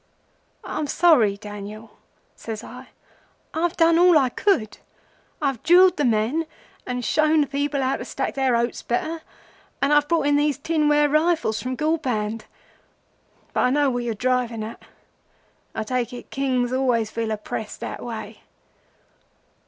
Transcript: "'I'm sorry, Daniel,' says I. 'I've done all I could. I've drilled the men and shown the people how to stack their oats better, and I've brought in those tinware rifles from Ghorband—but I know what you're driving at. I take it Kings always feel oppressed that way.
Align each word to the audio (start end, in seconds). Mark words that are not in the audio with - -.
"'I'm 0.63 0.87
sorry, 0.87 1.37
Daniel,' 1.37 1.99
says 2.35 2.63
I. 2.63 2.87
'I've 3.53 3.77
done 3.77 3.99
all 3.99 4.17
I 4.17 4.29
could. 4.29 4.79
I've 5.39 5.61
drilled 5.61 5.97
the 5.97 6.05
men 6.05 6.47
and 6.87 7.05
shown 7.05 7.41
the 7.41 7.45
people 7.45 7.83
how 7.83 7.97
to 7.97 8.05
stack 8.05 8.33
their 8.33 8.55
oats 8.55 8.81
better, 8.81 9.21
and 9.79 9.93
I've 9.93 10.07
brought 10.07 10.25
in 10.25 10.37
those 10.37 10.57
tinware 10.57 11.07
rifles 11.07 11.61
from 11.61 11.75
Ghorband—but 11.77 12.49
I 13.63 13.69
know 13.69 13.91
what 13.91 14.03
you're 14.03 14.15
driving 14.15 14.63
at. 14.63 14.81
I 15.75 15.83
take 15.83 16.13
it 16.13 16.31
Kings 16.31 16.73
always 16.73 17.11
feel 17.11 17.29
oppressed 17.29 17.79
that 17.81 18.01
way. 18.03 18.41